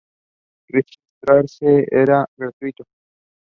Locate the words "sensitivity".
2.39-2.83